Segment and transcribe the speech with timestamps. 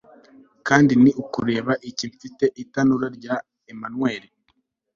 [0.67, 4.23] Kandi ni ukubera iki mfite itanura ryaka emamel